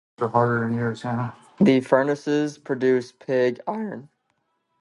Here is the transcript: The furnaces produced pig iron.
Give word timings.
The 0.17 1.79
furnaces 1.85 2.57
produced 2.57 3.19
pig 3.19 3.59
iron. 3.67 4.09